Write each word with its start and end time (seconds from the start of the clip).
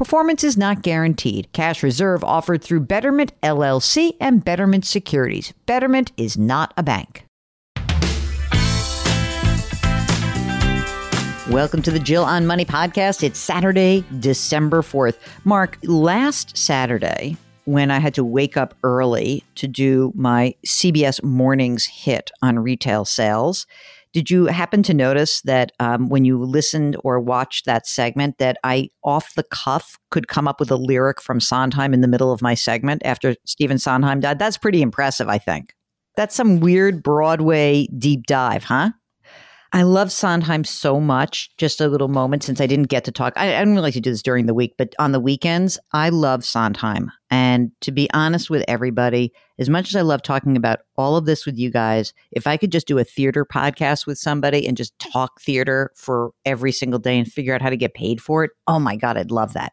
Performance 0.00 0.42
is 0.44 0.56
not 0.56 0.80
guaranteed. 0.80 1.52
Cash 1.52 1.82
reserve 1.82 2.24
offered 2.24 2.64
through 2.64 2.80
Betterment 2.80 3.38
LLC 3.42 4.16
and 4.18 4.42
Betterment 4.42 4.86
Securities. 4.86 5.52
Betterment 5.66 6.10
is 6.16 6.38
not 6.38 6.72
a 6.78 6.82
bank. 6.82 7.26
Welcome 11.50 11.82
to 11.82 11.90
the 11.90 12.00
Jill 12.02 12.24
on 12.24 12.46
Money 12.46 12.64
podcast. 12.64 13.22
It's 13.22 13.38
Saturday, 13.38 14.02
December 14.20 14.80
4th. 14.80 15.18
Mark, 15.44 15.76
last 15.82 16.56
Saturday, 16.56 17.36
when 17.66 17.90
I 17.90 17.98
had 17.98 18.14
to 18.14 18.24
wake 18.24 18.56
up 18.56 18.74
early 18.82 19.44
to 19.56 19.68
do 19.68 20.14
my 20.16 20.54
CBS 20.66 21.22
mornings 21.22 21.84
hit 21.84 22.30
on 22.40 22.58
retail 22.58 23.04
sales, 23.04 23.66
did 24.12 24.30
you 24.30 24.46
happen 24.46 24.82
to 24.84 24.94
notice 24.94 25.40
that 25.42 25.72
um, 25.78 26.08
when 26.08 26.24
you 26.24 26.42
listened 26.42 26.96
or 27.04 27.20
watched 27.20 27.66
that 27.66 27.86
segment, 27.86 28.38
that 28.38 28.58
I 28.64 28.90
off 29.04 29.34
the 29.34 29.44
cuff 29.44 29.98
could 30.10 30.28
come 30.28 30.48
up 30.48 30.58
with 30.58 30.70
a 30.70 30.76
lyric 30.76 31.20
from 31.20 31.40
Sondheim 31.40 31.94
in 31.94 32.00
the 32.00 32.08
middle 32.08 32.32
of 32.32 32.42
my 32.42 32.54
segment 32.54 33.02
after 33.04 33.36
Stephen 33.46 33.78
Sondheim 33.78 34.20
died? 34.20 34.38
That's 34.38 34.58
pretty 34.58 34.82
impressive, 34.82 35.28
I 35.28 35.38
think. 35.38 35.74
That's 36.16 36.34
some 36.34 36.60
weird 36.60 37.02
Broadway 37.02 37.86
deep 37.98 38.26
dive, 38.26 38.64
huh? 38.64 38.90
I 39.72 39.82
love 39.82 40.10
Sondheim 40.10 40.64
so 40.64 40.98
much. 40.98 41.50
Just 41.56 41.80
a 41.80 41.86
little 41.86 42.08
moment 42.08 42.42
since 42.42 42.60
I 42.60 42.66
didn't 42.66 42.88
get 42.88 43.04
to 43.04 43.12
talk. 43.12 43.32
I, 43.36 43.54
I 43.54 43.64
don't 43.64 43.70
really 43.70 43.82
like 43.82 43.94
to 43.94 44.00
do 44.00 44.10
this 44.10 44.22
during 44.22 44.46
the 44.46 44.54
week, 44.54 44.74
but 44.76 44.94
on 44.98 45.12
the 45.12 45.20
weekends, 45.20 45.78
I 45.92 46.08
love 46.08 46.44
Sondheim. 46.44 47.12
And 47.30 47.70
to 47.82 47.92
be 47.92 48.10
honest 48.12 48.50
with 48.50 48.64
everybody, 48.66 49.32
as 49.60 49.68
much 49.68 49.88
as 49.88 49.94
I 49.94 50.00
love 50.00 50.22
talking 50.22 50.56
about 50.56 50.80
all 50.96 51.16
of 51.16 51.24
this 51.24 51.46
with 51.46 51.56
you 51.56 51.70
guys, 51.70 52.12
if 52.32 52.48
I 52.48 52.56
could 52.56 52.72
just 52.72 52.88
do 52.88 52.98
a 52.98 53.04
theater 53.04 53.44
podcast 53.44 54.06
with 54.06 54.18
somebody 54.18 54.66
and 54.66 54.76
just 54.76 54.98
talk 54.98 55.40
theater 55.40 55.92
for 55.94 56.32
every 56.44 56.72
single 56.72 56.98
day 56.98 57.16
and 57.16 57.30
figure 57.30 57.54
out 57.54 57.62
how 57.62 57.70
to 57.70 57.76
get 57.76 57.94
paid 57.94 58.20
for 58.20 58.42
it, 58.42 58.50
oh 58.66 58.80
my 58.80 58.96
God, 58.96 59.16
I'd 59.16 59.30
love 59.30 59.52
that. 59.52 59.72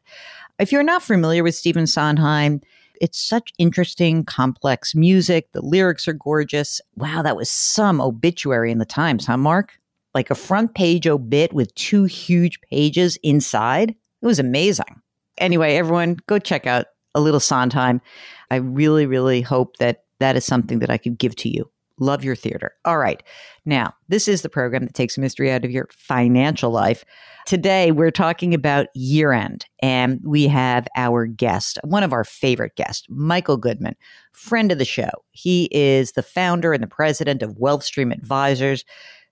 If 0.59 0.71
you're 0.71 0.83
not 0.83 1.01
familiar 1.01 1.43
with 1.43 1.55
Stephen 1.55 1.87
Sondheim, 1.87 2.61
it's 3.01 3.19
such 3.19 3.51
interesting, 3.57 4.25
complex 4.25 4.93
music. 4.93 5.51
The 5.53 5.61
lyrics 5.61 6.07
are 6.07 6.13
gorgeous. 6.13 6.81
Wow, 6.95 7.23
that 7.23 7.35
was 7.35 7.49
some 7.49 7.99
obituary 7.99 8.71
in 8.71 8.77
the 8.77 8.85
Times, 8.85 9.25
huh, 9.25 9.37
Mark? 9.37 9.73
Like 10.17 10.31
a 10.31 10.35
front 10.35 10.73
page 10.73 11.05
obit 11.05 11.53
with 11.53 11.75
two 11.75 12.05
huge 12.05 12.59
pages 12.71 13.19
inside. 13.21 13.91
It 13.91 14.25
was 14.25 14.39
amazing. 14.39 14.99
Anyway, 15.37 15.75
everyone, 15.75 16.17
go 16.25 16.39
check 16.39 16.65
out 16.65 16.87
a 17.13 17.21
little 17.21 17.39
Sondheim. 17.39 18.01
I 18.49 18.55
really, 18.55 19.05
really 19.05 19.41
hope 19.41 19.77
that 19.77 20.05
that 20.19 20.35
is 20.35 20.43
something 20.43 20.79
that 20.79 20.89
I 20.89 20.97
could 20.97 21.19
give 21.19 21.35
to 21.35 21.49
you. 21.49 21.69
Love 21.99 22.23
your 22.23 22.35
theater. 22.35 22.71
All 22.83 22.97
right. 22.97 23.21
Now, 23.63 23.93
this 24.09 24.27
is 24.27 24.41
the 24.41 24.49
program 24.49 24.85
that 24.85 24.95
takes 24.95 25.19
mystery 25.19 25.51
out 25.51 25.63
of 25.63 25.69
your 25.69 25.87
financial 25.91 26.71
life. 26.71 27.05
Today, 27.45 27.91
we're 27.91 28.09
talking 28.09 28.55
about 28.55 28.87
year 28.95 29.33
end, 29.33 29.65
and 29.83 30.19
we 30.23 30.47
have 30.47 30.87
our 30.95 31.27
guest, 31.27 31.77
one 31.83 32.01
of 32.01 32.11
our 32.11 32.23
favorite 32.23 32.75
guests, 32.75 33.05
Michael 33.07 33.57
Goodman, 33.57 33.95
friend 34.31 34.71
of 34.71 34.79
the 34.79 34.85
show. 34.85 35.11
He 35.31 35.69
is 35.71 36.13
the 36.13 36.23
founder 36.23 36.73
and 36.73 36.81
the 36.81 36.87
president 36.87 37.43
of 37.43 37.51
WealthStream 37.57 38.11
Advisors. 38.11 38.83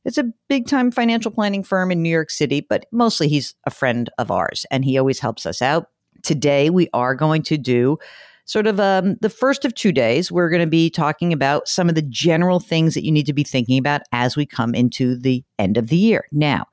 It's 0.06 0.20
a 0.20 0.32
big 0.48 0.68
time 0.68 0.92
financial 0.92 1.32
planning 1.32 1.64
firm 1.64 1.92
in 1.92 2.02
New 2.02 2.10
York 2.10 2.30
City, 2.30 2.62
but 2.62 2.86
mostly 2.92 3.28
he's 3.28 3.56
a 3.66 3.72
friend 3.72 4.10
of 4.18 4.32
ours 4.32 4.66
and 4.70 4.86
he 4.86 4.98
always 4.98 5.20
helps 5.20 5.46
us 5.46 5.62
out. 5.62 5.88
Today, 6.24 6.70
we 6.70 6.88
are 6.94 7.16
going 7.16 7.44
to 7.44 7.58
do 7.58 7.98
sort 8.46 8.68
of 8.68 8.80
um, 8.80 9.16
the 9.22 9.30
first 9.30 9.66
of 9.66 9.74
two 9.74 9.92
days. 9.92 10.32
We're 10.32 10.50
going 10.50 10.62
to 10.62 10.68
be 10.68 10.90
talking 10.90 11.34
about 11.34 11.68
some 11.68 11.90
of 11.90 11.96
the 11.96 12.04
general 12.04 12.60
things 12.60 12.94
that 12.94 13.04
you 13.04 13.12
need 13.12 13.26
to 13.26 13.34
be 13.34 13.44
thinking 13.44 13.80
about 13.80 14.02
as 14.12 14.36
we 14.36 14.46
come 14.46 14.76
into 14.76 15.18
the 15.18 15.44
end 15.58 15.78
of 15.78 15.88
the 15.88 15.98
year. 15.98 16.28
Now, 16.32 16.68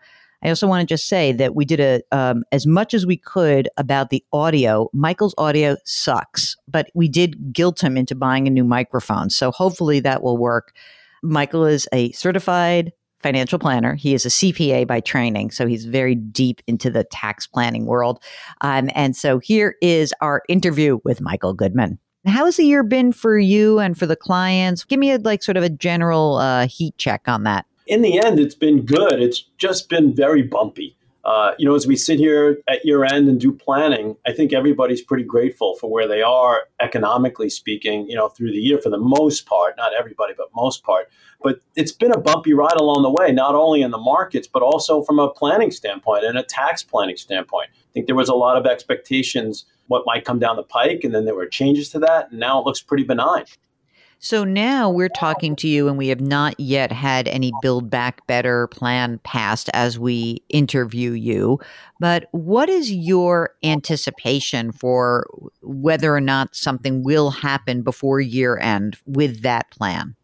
I 0.45 0.49
also 0.49 0.67
want 0.67 0.87
to 0.87 0.93
just 0.93 1.09
say 1.09 1.33
that 1.33 1.55
we 1.55 1.65
did 1.65 1.81
a 1.81 2.03
um, 2.11 2.45
as 2.53 2.67
much 2.67 2.95
as 2.95 3.07
we 3.07 3.17
could 3.17 3.69
about 3.77 4.11
the 4.11 4.25
audio. 4.33 4.91
Michael's 4.93 5.35
audio 5.39 5.77
sucks, 5.85 6.57
but 6.69 6.91
we 6.95 7.09
did 7.09 7.53
guilt 7.53 7.83
him 7.83 7.97
into 7.97 8.15
buying 8.15 8.47
a 8.47 8.51
new 8.51 8.65
microphone. 8.65 9.31
So 9.31 9.51
hopefully 9.51 10.01
that 10.01 10.23
will 10.23 10.37
work. 10.37 10.75
Michael 11.23 11.65
is 11.65 11.89
a 11.93 12.11
certified 12.13 12.93
financial 13.23 13.59
planner. 13.59 13.95
He 13.95 14.15
is 14.15 14.27
a 14.27 14.29
CPA 14.29 14.87
by 14.87 15.01
training, 15.01 15.51
so 15.51 15.67
he's 15.67 15.85
very 15.85 16.15
deep 16.15 16.61
into 16.67 16.91
the 16.91 17.05
tax 17.05 17.47
planning 17.47 17.87
world. 17.87 18.23
Um, 18.61 18.91
and 18.95 19.17
so 19.17 19.39
here 19.39 19.77
is 19.81 20.13
our 20.21 20.43
interview 20.49 20.99
with 21.05 21.21
Michael 21.21 21.55
Goodman. 21.55 21.99
How 22.27 22.45
has 22.45 22.57
the 22.57 22.65
year 22.65 22.83
been 22.83 23.13
for 23.13 23.39
you 23.39 23.81
and 23.81 23.99
for 23.99 24.07
the 24.07 24.17
clients? 24.17 24.85
Give 24.85 25.01
me 25.01 25.11
a, 25.13 25.19
like 25.19 25.43
sort 25.43 25.57
of 25.57 25.65
a 25.65 25.69
general 25.69 26.37
uh, 26.37 26.67
heat 26.69 26.97
check 26.97 27.23
on 27.27 27.43
that. 27.45 27.67
In 27.89 28.03
the 28.03 28.25
end, 28.25 28.39
it's 28.39 28.55
been 28.55 28.85
good. 28.87 29.21
It's 29.21 29.43
just 29.59 29.89
been 29.89 30.15
very 30.15 30.43
bumpy. 30.43 30.97
Uh, 31.25 31.53
you 31.57 31.65
know, 31.65 31.75
as 31.75 31.87
we 31.87 31.95
sit 31.95 32.19
here 32.19 32.59
at 32.69 32.85
year 32.85 33.05
end 33.05 33.29
and 33.29 33.41
do 33.41 33.53
planning, 33.53 34.17
I 34.27 34.33
think 34.33 34.53
everybody's 34.53 35.03
pretty 35.03 35.23
grateful 35.23 35.77
for 35.77 35.89
where 35.89 36.09
they 36.09 36.21
are 36.21 36.63
economically 36.81 37.49
speaking, 37.49 38.09
you 38.09 38.17
know, 38.17 38.29
through 38.29 38.51
the 38.51 38.59
year 38.59 38.79
for 38.79 38.91
the 38.91 38.99
most 38.99 39.47
part, 39.47 39.77
not 39.77 39.95
everybody, 39.95 40.35
but 40.37 40.49
most 40.55 40.83
part. 40.83 41.09
But 41.41 41.61
it's 41.77 41.93
been 41.93 42.13
a 42.13 42.19
bumpy 42.19 42.55
ride 42.55 42.77
along 42.77 43.03
the 43.03 43.11
way, 43.11 43.31
not 43.31 43.55
only 43.55 43.83
in 43.83 43.93
the 43.93 43.99
markets, 43.99 44.49
but 44.53 44.63
also 44.63 45.03
from 45.03 45.21
a 45.21 45.31
planning 45.31 45.71
standpoint 45.71 46.25
and 46.25 46.37
a 46.39 46.43
tax 46.43 46.83
planning 46.83 47.17
standpoint. 47.17 47.69
I 47.73 47.93
think 47.93 48.07
there 48.07 48.17
was 48.17 48.29
a 48.29 48.35
lot 48.35 48.57
of 48.57 48.67
expectations 48.67 49.65
what 49.87 50.05
might 50.07 50.25
come 50.25 50.39
down 50.39 50.57
the 50.57 50.63
pike, 50.63 51.03
and 51.05 51.15
then 51.15 51.25
there 51.25 51.35
were 51.35 51.47
changes 51.47 51.91
to 51.91 51.99
that, 52.01 52.31
and 52.31 52.41
now 52.41 52.59
it 52.59 52.67
looks 52.67 52.81
pretty 52.81 53.05
benign. 53.05 53.45
So 54.25 54.45
now 54.45 54.89
we're 54.89 55.09
talking 55.09 55.57
to 55.57 55.69
you, 55.69 55.89
and 55.89 55.99
we 55.99 56.07
have 56.07 56.21
not 56.21 56.55
yet 56.61 56.93
had 56.93 57.27
any 57.27 57.51
Build 57.61 57.91
Back 57.91 58.25
Better 58.29 58.69
plan 58.69 59.19
passed 59.25 59.69
as 59.75 59.99
we 59.99 60.45
interview 60.49 61.11
you. 61.11 61.59
But 61.99 62.29
what 62.31 62.69
is 62.69 62.93
your 62.93 63.51
anticipation 63.65 64.71
for 64.71 65.27
whether 65.61 66.15
or 66.15 66.21
not 66.21 66.55
something 66.55 67.03
will 67.03 67.33
happen 67.33 67.83
before 67.83 68.21
year 68.21 68.59
end 68.59 68.97
with 69.07 69.43
that 69.43 69.73
plan? 69.73 70.15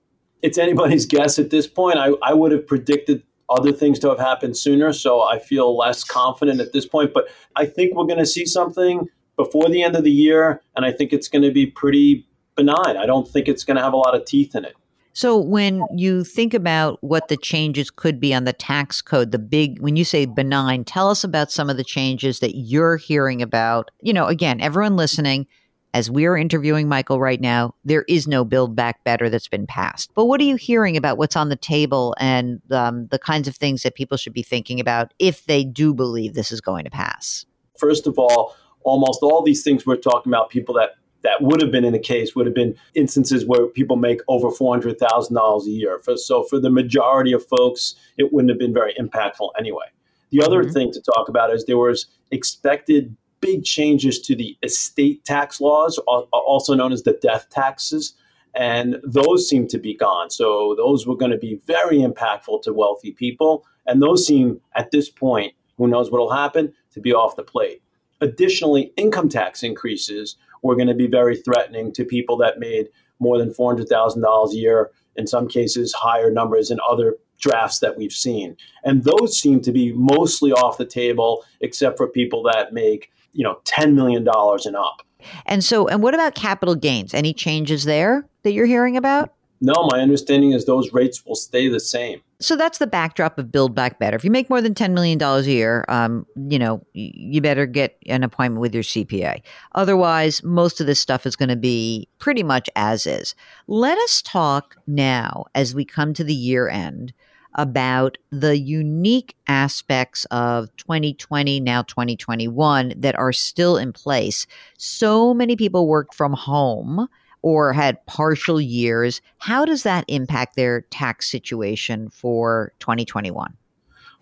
It's 0.42 0.58
anybody's 0.58 1.04
guess 1.16 1.40
at 1.40 1.50
this 1.50 1.66
point. 1.66 1.98
I, 1.98 2.12
I 2.22 2.34
would 2.34 2.52
have 2.52 2.68
predicted 2.68 3.24
other 3.50 3.72
things 3.72 3.98
to 3.98 4.10
have 4.10 4.20
happened 4.20 4.56
sooner, 4.56 4.92
so 4.92 5.22
I 5.22 5.40
feel 5.40 5.76
less 5.76 6.04
confident 6.04 6.60
at 6.60 6.72
this 6.72 6.86
point. 6.86 7.12
But 7.12 7.26
I 7.56 7.66
think 7.66 7.96
we're 7.96 8.06
going 8.06 8.20
to 8.20 8.26
see 8.26 8.46
something 8.46 9.08
before 9.34 9.68
the 9.68 9.82
end 9.82 9.96
of 9.96 10.04
the 10.04 10.12
year, 10.12 10.62
and 10.76 10.86
I 10.86 10.92
think 10.92 11.12
it's 11.12 11.26
going 11.26 11.42
to 11.42 11.50
be 11.50 11.66
pretty 11.66 12.27
benign. 12.58 12.98
I 12.98 13.06
don't 13.06 13.26
think 13.26 13.48
it's 13.48 13.64
going 13.64 13.76
to 13.76 13.82
have 13.82 13.94
a 13.94 13.96
lot 13.96 14.14
of 14.14 14.26
teeth 14.26 14.54
in 14.54 14.66
it. 14.66 14.74
So 15.14 15.38
when 15.38 15.82
you 15.96 16.22
think 16.22 16.54
about 16.54 17.02
what 17.02 17.28
the 17.28 17.36
changes 17.36 17.90
could 17.90 18.20
be 18.20 18.34
on 18.34 18.44
the 18.44 18.52
tax 18.52 19.00
code, 19.00 19.32
the 19.32 19.38
big 19.38 19.80
when 19.80 19.96
you 19.96 20.04
say 20.04 20.26
benign, 20.26 20.84
tell 20.84 21.10
us 21.10 21.24
about 21.24 21.50
some 21.50 21.70
of 21.70 21.76
the 21.76 21.84
changes 21.84 22.40
that 22.40 22.56
you're 22.56 22.96
hearing 22.96 23.42
about. 23.42 23.90
You 24.00 24.12
know, 24.12 24.26
again, 24.26 24.60
everyone 24.60 24.96
listening, 24.96 25.46
as 25.92 26.08
we 26.08 26.26
are 26.26 26.36
interviewing 26.36 26.88
Michael 26.88 27.18
right 27.18 27.40
now, 27.40 27.74
there 27.84 28.04
is 28.06 28.28
no 28.28 28.44
Build 28.44 28.76
Back 28.76 29.02
Better 29.02 29.28
that's 29.28 29.48
been 29.48 29.66
passed. 29.66 30.12
But 30.14 30.26
what 30.26 30.40
are 30.40 30.44
you 30.44 30.56
hearing 30.56 30.96
about 30.96 31.18
what's 31.18 31.34
on 31.34 31.48
the 31.48 31.56
table 31.56 32.14
and 32.20 32.60
um, 32.70 33.08
the 33.08 33.18
kinds 33.18 33.48
of 33.48 33.56
things 33.56 33.82
that 33.82 33.96
people 33.96 34.16
should 34.16 34.34
be 34.34 34.44
thinking 34.44 34.78
about 34.78 35.14
if 35.18 35.46
they 35.46 35.64
do 35.64 35.94
believe 35.94 36.34
this 36.34 36.52
is 36.52 36.60
going 36.60 36.84
to 36.84 36.90
pass? 36.90 37.44
First 37.76 38.06
of 38.06 38.18
all, 38.18 38.54
almost 38.84 39.20
all 39.22 39.42
these 39.42 39.64
things 39.64 39.84
we're 39.84 39.96
talking 39.96 40.30
about, 40.30 40.50
people 40.50 40.74
that 40.76 40.90
that 41.22 41.42
would 41.42 41.60
have 41.60 41.72
been 41.72 41.84
in 41.84 41.92
the 41.92 41.98
case 41.98 42.34
would 42.34 42.46
have 42.46 42.54
been 42.54 42.76
instances 42.94 43.44
where 43.44 43.66
people 43.66 43.96
make 43.96 44.20
over 44.28 44.48
$400,000 44.48 45.66
a 45.66 45.70
year. 45.70 45.98
For, 45.98 46.16
so 46.16 46.44
for 46.44 46.60
the 46.60 46.70
majority 46.70 47.32
of 47.32 47.44
folks, 47.46 47.94
it 48.16 48.32
wouldn't 48.32 48.50
have 48.50 48.58
been 48.58 48.74
very 48.74 48.94
impactful 48.94 49.50
anyway. 49.58 49.86
The 50.30 50.42
other 50.42 50.62
mm-hmm. 50.62 50.72
thing 50.72 50.92
to 50.92 51.00
talk 51.00 51.28
about 51.28 51.52
is 51.52 51.64
there 51.64 51.78
was 51.78 52.06
expected 52.30 53.16
big 53.40 53.64
changes 53.64 54.20
to 54.20 54.34
the 54.34 54.56
estate 54.62 55.24
tax 55.24 55.60
laws, 55.60 55.98
also 56.06 56.74
known 56.74 56.92
as 56.92 57.02
the 57.02 57.18
death 57.22 57.48
taxes, 57.50 58.14
and 58.54 58.96
those 59.04 59.48
seem 59.48 59.66
to 59.68 59.78
be 59.78 59.94
gone. 59.94 60.30
So 60.30 60.74
those 60.76 61.06
were 61.06 61.16
going 61.16 61.30
to 61.30 61.38
be 61.38 61.60
very 61.66 61.98
impactful 61.98 62.62
to 62.62 62.72
wealthy 62.72 63.12
people, 63.12 63.64
and 63.86 64.02
those 64.02 64.26
seem 64.26 64.60
at 64.74 64.90
this 64.90 65.08
point, 65.08 65.54
who 65.76 65.86
knows 65.86 66.10
what 66.10 66.20
will 66.20 66.32
happen, 66.32 66.72
to 66.92 67.00
be 67.00 67.12
off 67.12 67.36
the 67.36 67.44
plate. 67.44 67.82
Additionally, 68.20 68.92
income 68.96 69.28
tax 69.28 69.62
increases 69.62 70.36
were 70.62 70.76
going 70.76 70.88
to 70.88 70.94
be 70.94 71.06
very 71.06 71.36
threatening 71.36 71.92
to 71.92 72.04
people 72.04 72.36
that 72.38 72.58
made 72.58 72.88
more 73.20 73.38
than 73.38 73.52
$400,000 73.52 74.50
a 74.50 74.56
year, 74.56 74.90
in 75.16 75.26
some 75.26 75.48
cases, 75.48 75.92
higher 75.92 76.30
numbers 76.30 76.70
in 76.70 76.78
other 76.88 77.16
drafts 77.40 77.80
that 77.80 77.96
we've 77.96 78.12
seen. 78.12 78.56
And 78.84 79.04
those 79.04 79.38
seem 79.38 79.60
to 79.62 79.72
be 79.72 79.92
mostly 79.92 80.52
off 80.52 80.78
the 80.78 80.86
table, 80.86 81.44
except 81.60 81.96
for 81.96 82.08
people 82.08 82.42
that 82.44 82.72
make 82.72 83.10
you 83.32 83.44
know, 83.44 83.60
$10 83.64 83.94
million 83.94 84.26
and 84.26 84.76
up. 84.76 85.02
And 85.46 85.62
so, 85.64 85.88
and 85.88 86.02
what 86.02 86.14
about 86.14 86.34
capital 86.34 86.74
gains? 86.74 87.14
Any 87.14 87.32
changes 87.32 87.84
there 87.84 88.26
that 88.42 88.52
you're 88.52 88.66
hearing 88.66 88.96
about? 88.96 89.32
No, 89.60 89.88
my 89.90 90.00
understanding 90.00 90.52
is 90.52 90.64
those 90.64 90.92
rates 90.92 91.26
will 91.26 91.34
stay 91.34 91.68
the 91.68 91.80
same. 91.80 92.20
So 92.40 92.54
that's 92.54 92.78
the 92.78 92.86
backdrop 92.86 93.38
of 93.38 93.50
Build 93.50 93.74
Back 93.74 93.98
Better. 93.98 94.16
If 94.16 94.24
you 94.24 94.30
make 94.30 94.48
more 94.48 94.60
than 94.60 94.74
$10 94.74 94.92
million 94.92 95.20
a 95.20 95.40
year, 95.40 95.84
um, 95.88 96.24
you 96.48 96.58
know, 96.58 96.80
you 96.92 97.40
better 97.40 97.66
get 97.66 97.98
an 98.06 98.22
appointment 98.22 98.60
with 98.60 98.72
your 98.72 98.84
CPA. 98.84 99.42
Otherwise, 99.74 100.44
most 100.44 100.80
of 100.80 100.86
this 100.86 101.00
stuff 101.00 101.26
is 101.26 101.34
going 101.34 101.48
to 101.48 101.56
be 101.56 102.08
pretty 102.18 102.44
much 102.44 102.70
as 102.76 103.06
is. 103.06 103.34
Let 103.66 103.98
us 103.98 104.22
talk 104.22 104.76
now 104.86 105.46
as 105.56 105.74
we 105.74 105.84
come 105.84 106.14
to 106.14 106.22
the 106.22 106.34
year 106.34 106.68
end 106.68 107.12
about 107.54 108.18
the 108.30 108.56
unique 108.56 109.34
aspects 109.48 110.24
of 110.26 110.68
2020, 110.76 111.58
now 111.58 111.82
2021, 111.82 112.94
that 112.96 113.18
are 113.18 113.32
still 113.32 113.76
in 113.76 113.92
place. 113.92 114.46
So 114.76 115.34
many 115.34 115.56
people 115.56 115.88
worked 115.88 116.14
from 116.14 116.34
home 116.34 117.08
or 117.42 117.72
had 117.72 118.04
partial 118.06 118.60
years. 118.60 119.20
How 119.38 119.64
does 119.64 119.82
that 119.84 120.04
impact 120.08 120.56
their 120.56 120.82
tax 120.82 121.30
situation 121.30 122.08
for 122.10 122.72
2021? 122.80 123.56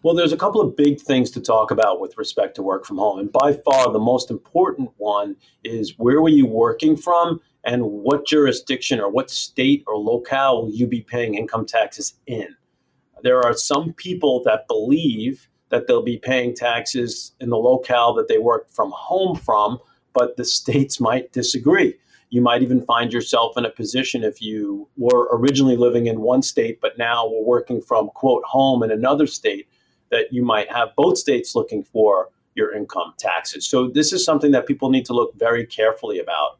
Well, 0.03 0.15
there's 0.15 0.33
a 0.33 0.37
couple 0.37 0.61
of 0.61 0.77
big 0.77 1.01
things 1.01 1.31
to 1.33 1.41
talk 1.41 1.71
about 1.71 2.01
with 2.01 2.17
respect 2.17 2.55
to 2.57 2.63
work 2.63 2.85
from 2.85 2.99
home. 2.99 3.19
And 3.19 3.33
by 3.33 3.55
far, 3.65 3.93
the 3.93 3.99
most 3.99 4.31
important 4.31 4.91
one 4.99 5.37
is 5.65 5.99
where 5.99 6.21
were 6.21 6.29
you 6.29 6.47
working 6.47 6.97
from 6.97 7.41
and 7.65 7.83
what 7.83 8.27
jurisdiction 8.27 9.01
or 9.01 9.11
what 9.11 9.31
state 9.31 9.83
or 9.87 9.97
locale 9.97 10.63
will 10.63 10.71
you 10.71 10.87
be 10.87 11.01
paying 11.01 11.35
income 11.35 11.67
taxes 11.67 12.15
in? 12.27 12.55
there 13.23 13.43
are 13.43 13.55
some 13.55 13.93
people 13.93 14.43
that 14.45 14.69
believe 14.69 15.49
that 15.71 15.87
they'll 15.87 16.03
be 16.03 16.19
paying 16.19 16.55
taxes 16.55 17.33
in 17.41 17.51
the 17.51 17.57
locale 17.57 18.15
that 18.15 18.29
they 18.29 18.39
work 18.39 18.71
from 18.71 18.93
home 18.95 19.37
from, 19.37 19.79
but 20.13 20.37
the 20.37 20.45
states 20.59 21.01
might 21.01 21.33
disagree. 21.33 21.95
You 22.31 22.41
might 22.41 22.63
even 22.63 22.83
find 22.83 23.13
yourself 23.13 23.57
in 23.57 23.65
a 23.65 23.71
position 23.71 24.25
if 24.25 24.43
you 24.43 24.89
were 24.97 25.29
originally 25.33 25.77
living 25.77 26.07
in 26.07 26.21
one 26.21 26.43
state, 26.43 26.81
but 26.81 26.99
now 26.99 27.27
were 27.27 27.45
working 27.45 27.81
from, 27.81 28.09
quote, 28.09 28.45
home 28.45 28.83
in 28.83 28.91
another 28.91 29.27
state, 29.27 29.69
that 30.11 30.33
you 30.33 30.45
might 30.45 30.71
have 30.71 30.89
both 30.97 31.19
states 31.19 31.55
looking 31.55 31.83
for 31.83 32.29
your 32.55 32.75
income 32.75 33.15
taxes. 33.19 33.69
So, 33.69 33.89
this 33.89 34.13
is 34.13 34.25
something 34.25 34.51
that 34.53 34.67
people 34.67 34.91
need 34.91 35.05
to 35.07 35.13
look 35.13 35.35
very 35.39 35.65
carefully 35.67 36.19
about. 36.19 36.59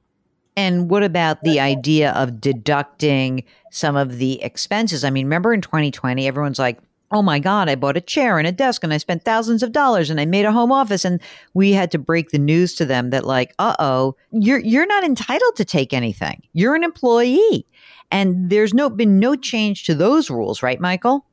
And 0.57 0.89
what 0.89 1.03
about 1.03 1.43
the 1.43 1.61
idea 1.61 2.13
of 2.13 2.41
deducting 2.41 3.45
some 3.71 3.95
of 3.95 4.17
the 4.17 4.43
expenses? 4.43 5.05
I 5.05 5.11
mean, 5.11 5.27
remember 5.27 5.53
in 5.53 5.61
2020, 5.61 6.27
everyone's 6.27 6.59
like, 6.59 6.79
oh 7.11 7.23
my 7.23 7.39
God, 7.39 7.69
I 7.69 7.75
bought 7.75 7.97
a 7.97 8.01
chair 8.01 8.39
and 8.39 8.47
a 8.47 8.53
desk 8.53 8.83
and 8.83 8.93
I 8.93 8.99
spent 8.99 9.25
thousands 9.25 9.63
of 9.63 9.73
dollars 9.73 10.11
and 10.11 10.21
I 10.21 10.25
made 10.25 10.45
a 10.45 10.53
home 10.53 10.73
office. 10.73 11.05
And 11.05 11.21
we 11.55 11.73
had 11.73 11.91
to 11.93 11.99
break 11.99 12.31
the 12.31 12.39
news 12.39 12.75
to 12.77 12.85
them 12.85 13.11
that, 13.11 13.25
like, 13.25 13.55
uh 13.59 13.77
oh, 13.79 14.17
you're, 14.33 14.59
you're 14.59 14.87
not 14.87 15.05
entitled 15.05 15.57
to 15.57 15.65
take 15.65 15.93
anything. 15.93 16.43
You're 16.53 16.75
an 16.75 16.85
employee. 16.85 17.67
And 18.11 18.51
there's 18.51 18.75
no 18.75 18.89
been 18.89 19.19
no 19.19 19.35
change 19.35 19.85
to 19.85 19.95
those 19.95 20.31
rules, 20.31 20.63
right, 20.63 20.81
Michael? 20.81 21.27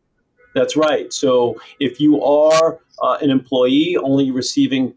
That's 0.56 0.76
right. 0.76 1.12
So 1.12 1.60
if 1.80 2.00
you 2.00 2.24
are 2.24 2.80
uh, 3.02 3.18
an 3.22 3.30
employee 3.30 3.98
only 3.98 4.32
receiving 4.32 4.96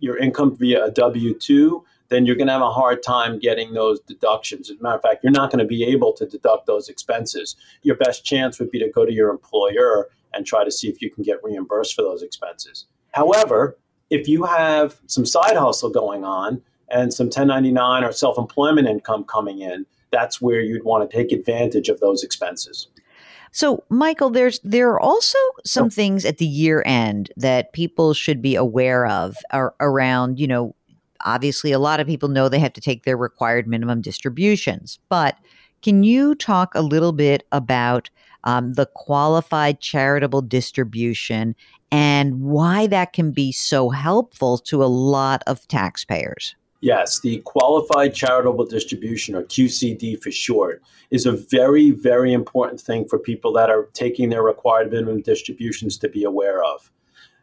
your 0.00 0.16
income 0.16 0.56
via 0.56 0.84
a 0.84 0.90
W 0.90 1.34
2, 1.38 1.84
then 2.12 2.26
you're 2.26 2.36
going 2.36 2.46
to 2.46 2.52
have 2.52 2.62
a 2.62 2.70
hard 2.70 3.02
time 3.02 3.38
getting 3.38 3.72
those 3.72 4.00
deductions. 4.00 4.70
As 4.70 4.78
a 4.78 4.82
matter 4.82 4.96
of 4.96 5.02
fact, 5.02 5.22
you're 5.22 5.32
not 5.32 5.50
going 5.50 5.60
to 5.60 5.64
be 5.64 5.84
able 5.84 6.12
to 6.14 6.26
deduct 6.26 6.66
those 6.66 6.88
expenses. 6.88 7.56
Your 7.82 7.96
best 7.96 8.24
chance 8.24 8.58
would 8.58 8.70
be 8.70 8.78
to 8.78 8.88
go 8.88 9.04
to 9.04 9.12
your 9.12 9.30
employer 9.30 10.08
and 10.34 10.46
try 10.46 10.64
to 10.64 10.70
see 10.70 10.88
if 10.88 11.02
you 11.02 11.10
can 11.10 11.22
get 11.22 11.38
reimbursed 11.42 11.94
for 11.94 12.02
those 12.02 12.22
expenses. 12.22 12.86
However, 13.12 13.76
if 14.10 14.28
you 14.28 14.44
have 14.44 15.00
some 15.06 15.26
side 15.26 15.56
hustle 15.56 15.90
going 15.90 16.24
on 16.24 16.62
and 16.88 17.12
some 17.12 17.26
1099 17.26 18.04
or 18.04 18.12
self 18.12 18.38
employment 18.38 18.88
income 18.88 19.24
coming 19.24 19.60
in, 19.60 19.86
that's 20.10 20.40
where 20.40 20.60
you'd 20.60 20.84
want 20.84 21.08
to 21.08 21.16
take 21.16 21.32
advantage 21.32 21.88
of 21.88 22.00
those 22.00 22.22
expenses. 22.22 22.88
So, 23.54 23.84
Michael, 23.90 24.30
there's 24.30 24.60
there 24.60 24.90
are 24.90 25.00
also 25.00 25.38
some 25.64 25.90
things 25.90 26.24
at 26.24 26.38
the 26.38 26.46
year 26.46 26.82
end 26.86 27.30
that 27.36 27.74
people 27.74 28.14
should 28.14 28.40
be 28.40 28.54
aware 28.54 29.06
of 29.06 29.36
around, 29.78 30.40
you 30.40 30.46
know, 30.46 30.74
obviously, 31.24 31.72
a 31.72 31.78
lot 31.78 32.00
of 32.00 32.06
people 32.06 32.28
know 32.28 32.48
they 32.48 32.58
have 32.58 32.72
to 32.74 32.80
take 32.80 33.04
their 33.04 33.16
required 33.16 33.66
minimum 33.66 34.00
distributions. 34.00 34.98
But 35.08 35.36
can 35.82 36.02
you 36.04 36.34
talk 36.34 36.74
a 36.74 36.82
little 36.82 37.12
bit 37.12 37.46
about 37.52 38.10
um, 38.44 38.74
the 38.74 38.86
qualified 38.86 39.80
charitable 39.80 40.42
distribution 40.42 41.54
and 41.90 42.40
why 42.40 42.86
that 42.86 43.12
can 43.12 43.32
be 43.32 43.52
so 43.52 43.90
helpful 43.90 44.58
to 44.58 44.82
a 44.82 44.86
lot 44.86 45.42
of 45.46 45.66
taxpayers? 45.68 46.54
Yes, 46.80 47.20
the 47.20 47.38
qualified 47.44 48.12
charitable 48.12 48.66
distribution, 48.66 49.36
or 49.36 49.44
QCD 49.44 50.20
for 50.20 50.32
short, 50.32 50.82
is 51.12 51.26
a 51.26 51.32
very, 51.32 51.92
very 51.92 52.32
important 52.32 52.80
thing 52.80 53.06
for 53.08 53.20
people 53.20 53.52
that 53.52 53.70
are 53.70 53.88
taking 53.92 54.30
their 54.30 54.42
required 54.42 54.90
minimum 54.90 55.20
distributions 55.20 55.96
to 55.98 56.08
be 56.08 56.24
aware 56.24 56.64
of. 56.64 56.90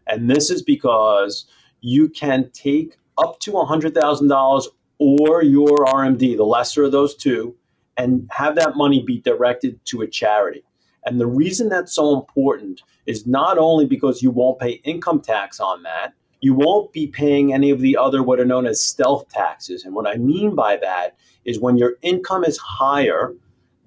And 0.08 0.30
this 0.30 0.50
is 0.50 0.62
because 0.62 1.46
you 1.80 2.10
can 2.10 2.50
take 2.52 2.98
up 3.20 3.40
to 3.42 3.52
$100,000 3.52 4.66
or 5.00 5.44
your 5.44 5.86
RMD, 5.86 6.38
the 6.38 6.44
lesser 6.44 6.84
of 6.84 6.92
those 6.92 7.16
two, 7.16 7.56
and 7.98 8.28
have 8.32 8.56
that 8.56 8.76
money 8.76 9.04
be 9.04 9.20
directed 9.20 9.84
to 9.86 10.02
a 10.02 10.08
charity. 10.08 10.64
And 11.06 11.20
the 11.20 11.28
reason 11.28 11.70
that's 11.70 11.94
so 11.94 12.14
important 12.14 12.82
is 13.06 13.26
not 13.26 13.58
only 13.58 13.86
because 13.86 14.22
you 14.22 14.32
won't 14.32 14.60
pay 14.60 14.82
income 14.84 15.22
tax 15.22 15.60
on 15.60 15.84
that, 15.84 16.14
you 16.42 16.54
won't 16.54 16.94
be 16.94 17.08
paying 17.08 17.54
any 17.54 17.70
of 17.70 17.82
the 17.82 17.98
other 17.98 18.24
what 18.24 18.40
are 18.40 18.46
known 18.46 18.66
as 18.66 18.84
stealth 18.84 19.28
taxes. 19.30 19.84
And 19.84 19.94
what 19.94 20.08
I 20.08 20.16
mean 20.16 20.56
by 20.56 20.78
that 20.78 21.18
is 21.46 21.60
when 21.60 21.78
your 21.78 21.96
income 22.02 22.44
is 22.44 22.58
higher, 22.58 23.34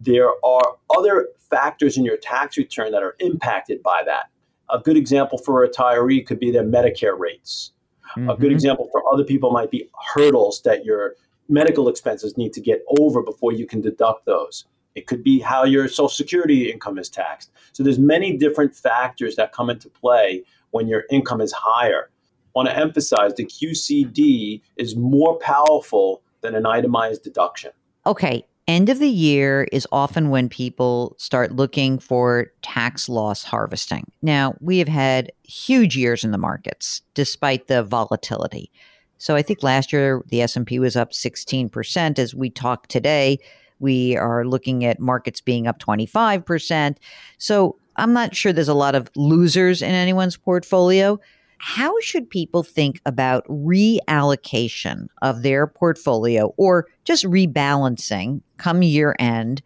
there 0.01 0.31
are 0.45 0.77
other 0.97 1.29
factors 1.51 1.97
in 1.97 2.05
your 2.05 2.17
tax 2.17 2.57
return 2.57 2.93
that 2.93 3.03
are 3.03 3.17
impacted 3.21 3.83
by 3.83 4.03
that. 4.05 4.25
A 4.71 4.79
good 4.79 4.97
example 4.97 5.39
for 5.39 5.63
a 5.63 5.69
retiree 5.69 6.27
could 6.27 6.41
be 6.41 6.51
their 6.51 6.65
Medicare 6.65 7.19
rates. 7.19 7.72
Mm-hmm. 8.17 8.31
A 8.31 8.37
good 8.37 8.47
mm-hmm. 8.47 8.55
example 8.55 8.89
for 8.93 9.03
other 9.13 9.25
people 9.25 9.51
might 9.51 9.71
be 9.71 9.89
hurdles 10.15 10.63
that 10.63 10.85
your 10.85 11.15
medical 11.49 11.89
expenses 11.89 12.37
need 12.37 12.53
to 12.53 12.61
get 12.61 12.83
over 12.99 13.23
before 13.23 13.53
you 13.53 13.67
can 13.67 13.81
deduct 13.81 14.27
those. 14.27 14.65
It 14.95 15.07
could 15.07 15.25
be 15.25 15.41
how 15.41 15.65
your 15.65 15.89
social 15.89 16.09
security 16.09 16.71
income 16.71 16.99
is 16.99 17.09
taxed. 17.09 17.51
So 17.73 17.83
there's 17.83 17.99
many 17.99 18.37
different 18.37 18.75
factors 18.75 19.37
that 19.37 19.53
come 19.53 19.71
into 19.71 19.89
play 19.89 20.45
when 20.71 20.87
your 20.87 21.05
income 21.11 21.41
is 21.41 21.53
higher. 21.53 22.11
I 22.11 22.51
want 22.55 22.69
to 22.69 22.77
emphasize 22.77 23.35
the 23.35 23.47
QCD 23.47 24.61
is 24.77 24.95
more 24.95 25.39
powerful 25.39 26.23
than 26.43 26.55
an 26.55 26.67
itemized 26.67 27.23
deduction. 27.23 27.71
Okay, 28.07 28.45
End 28.69 28.89
of 28.89 29.01
the 29.01 29.09
year 29.09 29.67
is 29.73 29.89
often 29.91 30.31
when 30.31 30.49
people 30.49 31.17
start 31.19 31.51
looking 31.51 31.99
for 31.99 32.53
tax 32.63 33.09
loss 33.09 33.43
harvesting. 33.43 34.05
Now, 34.23 34.55
we 34.61 34.79
have 34.79 34.89
had 34.89 35.33
huge 35.43 35.97
years 35.97 36.23
in 36.23 36.31
the 36.31 36.39
markets 36.39 37.03
despite 37.15 37.67
the 37.67 37.83
volatility. 37.83 38.71
So 39.19 39.35
I 39.35 39.43
think 39.43 39.63
last 39.63 39.93
year 39.93 40.23
the 40.29 40.43
S&P 40.43 40.79
was 40.79 40.97
up 40.97 41.11
16% 41.13 42.19
as 42.19 42.35
we 42.35 42.51
talk 42.51 42.87
today. 42.87 43.39
We 43.81 44.17
are 44.17 44.45
looking 44.45 44.85
at 44.85 45.01
markets 45.01 45.41
being 45.41 45.67
up 45.67 45.81
25%. 45.81 46.97
So 47.39 47.77
I'm 47.97 48.13
not 48.13 48.35
sure 48.35 48.53
there's 48.53 48.69
a 48.69 48.75
lot 48.75 48.95
of 48.95 49.11
losers 49.17 49.83
in 49.83 49.91
anyone's 49.91 50.37
portfolio. 50.37 51.19
how 51.65 51.95
should 52.01 52.29
people 52.29 52.65
think 52.65 53.01
about 53.07 53.47
reallocation 53.47 55.07
of 55.23 55.43
their 55.43 55.69
portfolio 55.69 56.53
or 56.57 56.89
just 57.05 57.25
rebalancing 57.25 58.41
come 58.63 58.83
year 58.83 59.17
end 59.19 59.63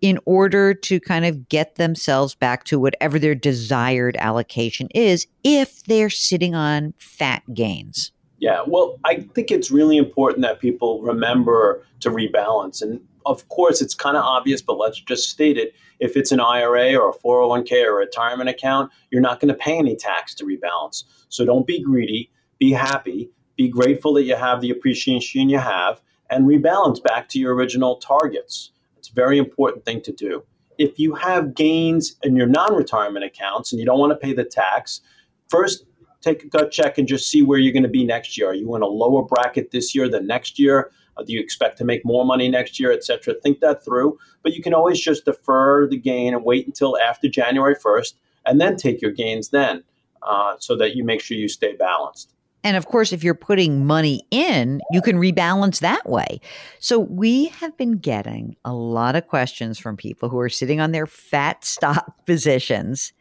in 0.00 0.18
order 0.24 0.72
to 0.72 0.98
kind 0.98 1.24
of 1.24 1.48
get 1.48 1.76
themselves 1.76 2.34
back 2.34 2.64
to 2.64 2.78
whatever 2.78 3.18
their 3.18 3.34
desired 3.34 4.16
allocation 4.16 4.88
is 4.94 5.26
if 5.44 5.84
they're 5.84 6.10
sitting 6.10 6.54
on 6.54 6.94
fat 6.98 7.42
gains? 7.52 8.12
Yeah, 8.38 8.62
well, 8.66 8.98
I 9.04 9.16
think 9.34 9.50
it's 9.50 9.70
really 9.70 9.98
important 9.98 10.42
that 10.42 10.60
people 10.60 11.02
remember 11.02 11.84
to 12.00 12.10
rebalance. 12.10 12.80
And 12.80 13.00
of 13.26 13.46
course, 13.50 13.82
it's 13.82 13.94
kind 13.94 14.16
of 14.16 14.24
obvious, 14.24 14.62
but 14.62 14.78
let's 14.78 14.98
just 14.98 15.28
state 15.28 15.58
it. 15.58 15.74
If 15.98 16.16
it's 16.16 16.32
an 16.32 16.40
IRA 16.40 16.96
or 16.96 17.10
a 17.10 17.12
401k 17.12 17.84
or 17.84 17.90
a 17.90 18.06
retirement 18.06 18.48
account, 18.48 18.90
you're 19.10 19.20
not 19.20 19.40
going 19.40 19.52
to 19.52 19.54
pay 19.54 19.76
any 19.76 19.94
tax 19.94 20.34
to 20.36 20.46
rebalance. 20.46 21.04
So 21.28 21.44
don't 21.44 21.66
be 21.66 21.82
greedy, 21.82 22.30
be 22.58 22.72
happy, 22.72 23.30
be 23.56 23.68
grateful 23.68 24.14
that 24.14 24.22
you 24.22 24.36
have 24.36 24.62
the 24.62 24.70
appreciation 24.70 25.50
you 25.50 25.58
have, 25.58 26.00
and 26.30 26.46
rebalance 26.46 27.02
back 27.02 27.28
to 27.28 27.38
your 27.38 27.54
original 27.54 27.96
targets. 27.96 28.70
It's 28.96 29.10
a 29.10 29.14
very 29.14 29.38
important 29.38 29.84
thing 29.84 30.00
to 30.02 30.12
do. 30.12 30.44
If 30.78 30.98
you 30.98 31.14
have 31.14 31.54
gains 31.54 32.16
in 32.22 32.36
your 32.36 32.46
non 32.46 32.74
retirement 32.74 33.24
accounts 33.24 33.72
and 33.72 33.80
you 33.80 33.84
don't 33.84 33.98
want 33.98 34.12
to 34.12 34.16
pay 34.16 34.32
the 34.32 34.44
tax, 34.44 35.02
first 35.48 35.84
take 36.20 36.44
a 36.44 36.48
gut 36.48 36.70
check 36.70 36.98
and 36.98 37.08
just 37.08 37.30
see 37.30 37.42
where 37.42 37.58
you're 37.58 37.72
going 37.72 37.82
to 37.82 37.88
be 37.88 38.04
next 38.04 38.38
year. 38.38 38.50
Are 38.50 38.54
you 38.54 38.74
in 38.76 38.82
a 38.82 38.86
lower 38.86 39.22
bracket 39.22 39.70
this 39.70 39.94
year 39.94 40.08
than 40.08 40.26
next 40.26 40.58
year? 40.58 40.90
Uh, 41.16 41.22
do 41.22 41.32
you 41.32 41.40
expect 41.40 41.78
to 41.78 41.84
make 41.84 42.04
more 42.04 42.24
money 42.24 42.48
next 42.48 42.78
year, 42.78 42.92
et 42.92 43.04
cetera? 43.04 43.34
Think 43.42 43.60
that 43.60 43.84
through. 43.84 44.18
But 44.42 44.54
you 44.54 44.62
can 44.62 44.74
always 44.74 45.00
just 45.00 45.24
defer 45.24 45.86
the 45.86 45.96
gain 45.96 46.34
and 46.34 46.44
wait 46.44 46.66
until 46.66 46.98
after 46.98 47.28
January 47.28 47.74
1st 47.74 48.14
and 48.46 48.60
then 48.60 48.76
take 48.76 49.02
your 49.02 49.10
gains 49.10 49.48
then 49.50 49.82
uh, 50.22 50.56
so 50.58 50.76
that 50.76 50.94
you 50.94 51.04
make 51.04 51.20
sure 51.20 51.36
you 51.36 51.48
stay 51.48 51.74
balanced. 51.74 52.34
And 52.62 52.76
of 52.76 52.86
course, 52.86 53.12
if 53.12 53.24
you're 53.24 53.34
putting 53.34 53.86
money 53.86 54.26
in, 54.30 54.80
you 54.90 55.00
can 55.00 55.16
rebalance 55.16 55.80
that 55.80 56.08
way. 56.08 56.40
So 56.78 56.98
we 56.98 57.46
have 57.46 57.76
been 57.76 57.98
getting 57.98 58.56
a 58.64 58.72
lot 58.72 59.16
of 59.16 59.28
questions 59.28 59.78
from 59.78 59.96
people 59.96 60.28
who 60.28 60.38
are 60.38 60.50
sitting 60.50 60.80
on 60.80 60.92
their 60.92 61.06
fat 61.06 61.64
stock 61.64 62.14
positions 62.26 63.12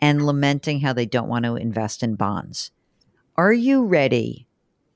and 0.00 0.26
lamenting 0.26 0.80
how 0.80 0.92
they 0.92 1.06
don't 1.06 1.28
want 1.28 1.46
to 1.46 1.56
invest 1.56 2.02
in 2.02 2.14
bonds. 2.14 2.70
Are 3.36 3.52
you 3.52 3.84
ready 3.84 4.46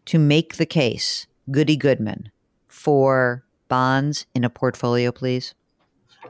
to 0.06 0.18
make 0.18 0.56
the 0.56 0.66
case, 0.66 1.26
Goody 1.50 1.76
Goodman, 1.76 2.30
for 2.66 3.44
bonds 3.68 4.26
in 4.34 4.44
a 4.44 4.50
portfolio, 4.50 5.12
please? 5.12 5.54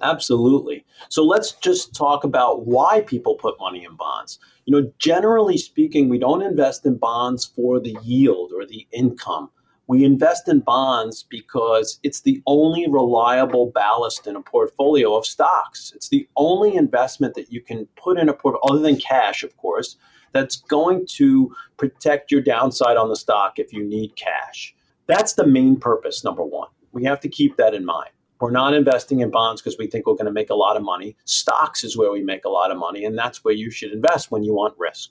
Absolutely. 0.02 0.84
So 1.08 1.22
let's 1.24 1.52
just 1.52 1.94
talk 1.94 2.24
about 2.24 2.66
why 2.66 3.02
people 3.02 3.34
put 3.34 3.58
money 3.58 3.84
in 3.84 3.94
bonds. 3.94 4.38
You 4.64 4.80
know, 4.80 4.92
generally 4.98 5.58
speaking, 5.58 6.08
we 6.08 6.18
don't 6.18 6.42
invest 6.42 6.86
in 6.86 6.96
bonds 6.96 7.44
for 7.44 7.80
the 7.80 7.96
yield 8.02 8.52
or 8.54 8.66
the 8.66 8.86
income. 8.92 9.50
We 9.86 10.04
invest 10.04 10.48
in 10.48 10.60
bonds 10.60 11.22
because 11.22 11.98
it's 12.02 12.20
the 12.20 12.42
only 12.46 12.86
reliable 12.88 13.72
ballast 13.74 14.26
in 14.26 14.36
a 14.36 14.42
portfolio 14.42 15.16
of 15.16 15.24
stocks. 15.24 15.92
It's 15.96 16.10
the 16.10 16.28
only 16.36 16.76
investment 16.76 17.34
that 17.34 17.50
you 17.50 17.62
can 17.62 17.86
put 17.96 18.18
in 18.18 18.28
a 18.28 18.34
portfolio, 18.34 18.74
other 18.74 18.82
than 18.82 18.98
cash, 18.98 19.42
of 19.42 19.56
course, 19.56 19.96
that's 20.32 20.56
going 20.56 21.06
to 21.12 21.54
protect 21.78 22.30
your 22.30 22.42
downside 22.42 22.98
on 22.98 23.08
the 23.08 23.16
stock 23.16 23.58
if 23.58 23.72
you 23.72 23.82
need 23.82 24.14
cash. 24.16 24.74
That's 25.06 25.32
the 25.32 25.46
main 25.46 25.76
purpose, 25.76 26.22
number 26.22 26.44
one. 26.44 26.68
We 26.92 27.04
have 27.04 27.20
to 27.20 27.28
keep 27.30 27.56
that 27.56 27.72
in 27.72 27.86
mind. 27.86 28.10
We're 28.40 28.50
not 28.50 28.74
investing 28.74 29.20
in 29.20 29.30
bonds 29.30 29.60
because 29.60 29.78
we 29.78 29.88
think 29.88 30.06
we're 30.06 30.14
going 30.14 30.26
to 30.26 30.32
make 30.32 30.50
a 30.50 30.54
lot 30.54 30.76
of 30.76 30.82
money. 30.82 31.16
Stocks 31.24 31.82
is 31.82 31.96
where 31.96 32.12
we 32.12 32.22
make 32.22 32.44
a 32.44 32.48
lot 32.48 32.70
of 32.70 32.78
money, 32.78 33.04
and 33.04 33.18
that's 33.18 33.44
where 33.44 33.54
you 33.54 33.70
should 33.70 33.92
invest 33.92 34.30
when 34.30 34.44
you 34.44 34.54
want 34.54 34.74
risk. 34.78 35.10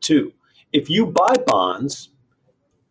Two, 0.00 0.32
if 0.72 0.90
you 0.90 1.06
buy 1.06 1.34
bonds 1.46 2.10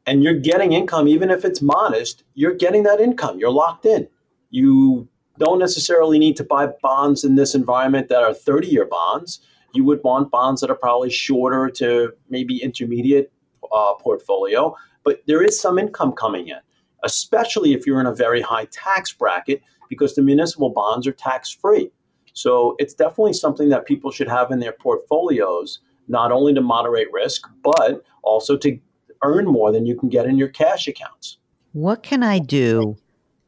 and 0.06 0.24
you're 0.24 0.40
getting 0.40 0.72
income, 0.72 1.08
even 1.08 1.30
if 1.30 1.44
it's 1.44 1.62
modest, 1.62 2.24
you're 2.34 2.56
getting 2.56 2.84
that 2.84 3.02
income. 3.02 3.40
You're 3.40 3.52
locked 3.52 3.86
in. 3.86 4.08
You 4.52 5.08
don't 5.38 5.60
necessarily 5.60 6.20
need 6.20 6.38
to 6.38 6.44
buy 6.44 6.68
bonds 6.82 7.24
in 7.24 7.36
this 7.36 7.56
environment 7.56 8.08
that 8.10 8.24
are 8.24 8.34
30 8.34 8.68
year 8.68 8.86
bonds. 8.86 9.40
You 9.74 9.84
would 9.86 10.02
want 10.04 10.32
bonds 10.32 10.62
that 10.62 10.70
are 10.70 10.76
probably 10.76 11.10
shorter 11.10 11.70
to 11.72 12.14
maybe 12.30 12.62
intermediate 12.62 13.32
uh, 13.72 13.96
portfolio, 13.96 14.76
but 15.04 15.24
there 15.26 15.44
is 15.44 15.60
some 15.60 15.80
income 15.80 16.12
coming 16.14 16.50
in, 16.50 16.60
especially 17.04 17.74
if 17.74 17.88
you're 17.88 18.00
in 18.00 18.06
a 18.06 18.14
very 18.14 18.42
high 18.42 18.66
tax 18.66 19.12
bracket 19.12 19.62
because 19.90 20.16
the 20.16 20.22
municipal 20.22 20.70
bonds 20.70 21.08
are 21.08 21.12
tax 21.12 21.52
free. 21.52 21.92
So 22.34 22.76
it's 22.80 22.94
definitely 22.94 23.34
something 23.34 23.70
that 23.70 23.86
people 23.86 24.12
should 24.12 24.28
have 24.28 24.52
in 24.52 24.60
their 24.60 24.72
portfolios, 24.72 25.80
not 26.08 26.32
only 26.32 26.54
to 26.54 26.62
moderate 26.62 27.08
risk, 27.14 27.48
but 27.64 28.04
also 28.24 28.58
to 28.58 28.80
earn 29.24 29.46
more 29.46 29.72
than 29.72 29.86
you 29.86 29.96
can 29.96 30.10
get 30.10 30.26
in 30.26 30.38
your 30.38 30.50
cash 30.50 30.88
accounts. 30.88 31.38
What 31.74 32.04
can 32.04 32.24
I 32.24 32.40
do 32.40 32.98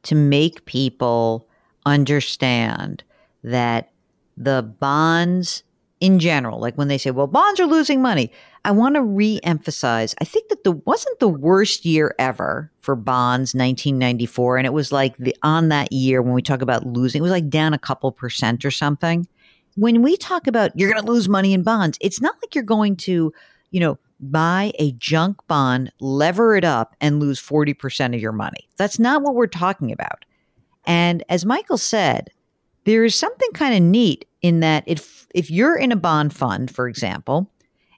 to 0.03 0.15
make 0.15 0.65
people 0.65 1.47
understand 1.85 3.03
that 3.43 3.91
the 4.37 4.61
bonds 4.61 5.63
in 5.99 6.19
general, 6.19 6.59
like 6.59 6.75
when 6.75 6.87
they 6.87 6.97
say, 6.97 7.11
well, 7.11 7.27
bonds 7.27 7.59
are 7.59 7.65
losing 7.65 8.01
money, 8.01 8.31
I 8.65 8.71
want 8.71 8.95
to 8.95 9.03
re-emphasize. 9.03 10.15
I 10.19 10.25
think 10.25 10.49
that 10.49 10.63
the 10.63 10.71
wasn't 10.71 11.19
the 11.19 11.29
worst 11.29 11.85
year 11.85 12.15
ever 12.17 12.71
for 12.81 12.95
bonds 12.95 13.53
1994 13.53 14.57
and 14.57 14.65
it 14.65 14.73
was 14.73 14.91
like 14.91 15.15
the 15.17 15.35
on 15.43 15.69
that 15.69 15.93
year 15.93 16.23
when 16.23 16.33
we 16.33 16.41
talk 16.41 16.63
about 16.63 16.83
losing, 16.83 17.19
it 17.19 17.21
was 17.21 17.31
like 17.31 17.47
down 17.47 17.75
a 17.75 17.79
couple 17.79 18.11
percent 18.11 18.65
or 18.65 18.71
something. 18.71 19.27
When 19.75 20.01
we 20.01 20.17
talk 20.17 20.47
about 20.47 20.71
you're 20.75 20.91
going 20.91 21.03
to 21.03 21.11
lose 21.11 21.29
money 21.29 21.53
in 21.53 21.61
bonds, 21.61 21.99
it's 22.01 22.19
not 22.19 22.35
like 22.41 22.55
you're 22.55 22.63
going 22.63 22.95
to, 22.97 23.31
you 23.69 23.79
know, 23.79 23.99
buy 24.19 24.71
a 24.79 24.93
junk 24.93 25.37
bond, 25.47 25.91
lever 25.99 26.55
it 26.55 26.63
up, 26.63 26.95
and 26.99 27.19
lose 27.19 27.39
40% 27.39 28.15
of 28.15 28.21
your 28.21 28.31
money. 28.31 28.67
That's 28.77 28.97
not 28.97 29.21
what 29.21 29.35
we're 29.35 29.45
talking 29.45 29.91
about. 29.91 30.25
And 30.85 31.23
as 31.29 31.45
Michael 31.45 31.77
said, 31.77 32.31
there 32.85 33.03
is 33.05 33.13
something 33.13 33.49
kind 33.53 33.75
of 33.75 33.83
neat 33.83 34.25
in 34.41 34.61
that 34.61 34.85
if 34.87 35.27
if 35.35 35.51
you're 35.51 35.75
in 35.75 35.91
a 35.91 35.97
bond 35.97 36.33
fund, 36.33 36.73
for 36.73 36.87
example, 36.87 37.51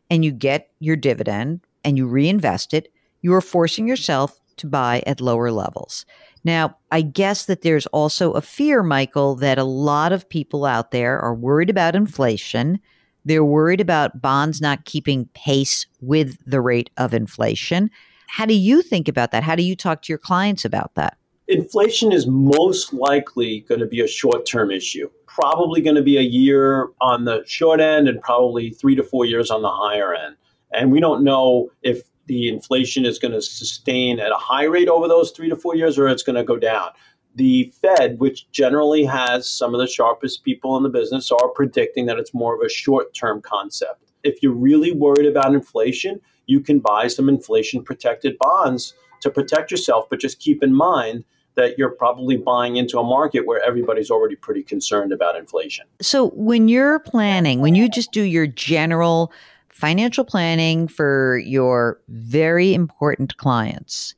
and 0.09 0.23
you 0.23 0.31
get 0.31 0.69
your 0.79 0.95
dividend 0.95 1.61
and 1.83 1.97
you 1.97 2.07
reinvest 2.07 2.73
it, 2.73 2.91
you 3.21 3.33
are 3.33 3.41
forcing 3.41 3.87
yourself 3.87 4.39
to 4.57 4.67
buy 4.67 5.03
at 5.05 5.21
lower 5.21 5.51
levels. 5.51 6.05
Now, 6.43 6.77
I 6.91 7.01
guess 7.01 7.45
that 7.45 7.61
there's 7.61 7.85
also 7.87 8.31
a 8.31 8.41
fear, 8.41 8.81
Michael, 8.83 9.35
that 9.35 9.57
a 9.57 9.63
lot 9.63 10.11
of 10.11 10.29
people 10.29 10.65
out 10.65 10.91
there 10.91 11.19
are 11.19 11.35
worried 11.35 11.69
about 11.69 11.95
inflation 11.95 12.79
they're 13.27 13.43
worried 13.43 13.81
about 13.81 14.21
bonds 14.21 14.61
not 14.61 14.85
keeping 14.85 15.25
pace 15.33 15.85
with 15.99 16.37
the 16.45 16.61
rate 16.61 16.89
of 16.95 17.13
inflation. 17.13 17.91
How 18.27 18.45
do 18.45 18.53
you 18.53 18.81
think 18.81 19.09
about 19.09 19.31
that? 19.31 19.43
How 19.43 19.53
do 19.55 19.63
you 19.63 19.75
talk 19.75 20.01
to 20.03 20.11
your 20.13 20.17
clients 20.17 20.63
about 20.63 20.95
that? 20.95 21.17
Inflation 21.47 22.11
is 22.11 22.27
most 22.27 22.93
likely 22.93 23.61
going 23.61 23.79
to 23.79 23.85
be 23.85 24.01
a 24.01 24.07
short 24.07 24.45
term 24.45 24.69
issue. 24.69 25.09
Probably 25.27 25.81
going 25.81 25.95
to 25.95 26.01
be 26.01 26.17
a 26.17 26.21
year 26.21 26.89
on 26.99 27.25
the 27.25 27.43
short 27.45 27.79
end 27.79 28.09
and 28.09 28.21
probably 28.21 28.71
three 28.71 28.95
to 28.95 29.03
four 29.03 29.25
years 29.25 29.49
on 29.49 29.61
the 29.61 29.69
higher 29.69 30.13
end. 30.13 30.35
And 30.73 30.91
we 30.91 30.99
don't 30.99 31.23
know 31.23 31.69
if 31.83 32.01
the 32.25 32.49
inflation 32.49 33.05
is 33.05 33.17
going 33.17 33.31
to 33.31 33.41
sustain 33.41 34.19
at 34.19 34.31
a 34.31 34.35
high 34.35 34.65
rate 34.65 34.89
over 34.89 35.07
those 35.07 35.31
three 35.31 35.47
to 35.49 35.55
four 35.55 35.75
years 35.75 35.97
or 35.97 36.09
it's 36.09 36.23
going 36.23 36.35
to 36.35 36.43
go 36.43 36.57
down 36.57 36.89
the 37.37 37.71
Fed, 37.81 38.19
which 38.19 38.49
generally 38.51 39.05
has 39.05 39.47
some 39.47 39.75
of 39.75 39.79
the 39.79 39.87
sharpest 39.87 40.43
people 40.43 40.75
in 40.75 40.83
the 40.83 40.89
business, 40.89 41.31
are 41.31 41.49
predicting 41.49 42.07
that 42.07 42.17
it's 42.17 42.33
more 42.33 42.55
of 42.55 42.61
a 42.61 42.69
short 42.69 43.13
term 43.13 43.41
concept. 43.41 44.11
If 44.23 44.41
you're 44.41 44.51
really 44.51 44.91
worried 44.91 45.27
about 45.27 45.53
inflation, 45.53 46.19
you 46.47 46.59
can 46.59 46.79
buy 46.79 47.07
some 47.07 47.29
inflation 47.29 47.83
protected 47.83 48.37
bonds 48.39 48.95
to 49.21 49.29
protect 49.29 49.69
yourself, 49.69 50.07
but 50.09 50.19
just 50.19 50.39
keep 50.39 50.63
in 50.63 50.73
mind 50.73 51.23
that 51.57 51.77
you're 51.77 51.89
probably 51.89 52.37
buying 52.37 52.77
into 52.77 52.97
a 52.97 53.03
market 53.03 53.45
where 53.45 53.61
everybody's 53.63 54.09
already 54.09 54.35
pretty 54.35 54.63
concerned 54.63 55.11
about 55.11 55.35
inflation. 55.35 55.85
So, 56.01 56.29
when 56.29 56.69
you're 56.69 56.99
planning, 56.99 57.59
when 57.59 57.75
you 57.75 57.89
just 57.89 58.13
do 58.13 58.21
your 58.21 58.47
general 58.47 59.33
financial 59.67 60.23
planning 60.23 60.87
for 60.87 61.39
your 61.39 61.99
very 62.07 62.73
important 62.73 63.35
clients, 63.37 64.15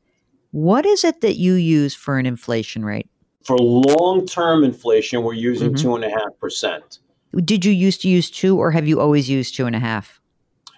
what 0.51 0.85
is 0.85 1.03
it 1.03 1.21
that 1.21 1.37
you 1.37 1.53
use 1.53 1.95
for 1.95 2.19
an 2.19 2.25
inflation 2.25 2.85
rate? 2.85 3.09
For 3.43 3.57
long 3.57 4.27
term 4.27 4.63
inflation, 4.63 5.23
we're 5.23 5.33
using 5.33 5.69
mm-hmm. 5.69 5.81
two 5.81 5.95
and 5.95 6.03
a 6.03 6.09
half 6.09 6.37
percent. 6.39 6.99
Did 7.43 7.63
you 7.63 7.71
used 7.71 8.01
to 8.01 8.09
use 8.09 8.29
two, 8.29 8.57
or 8.57 8.71
have 8.71 8.87
you 8.87 8.99
always 8.99 9.29
used 9.29 9.55
two 9.55 9.65
and 9.65 9.75
a 9.75 9.79
half? 9.79 10.19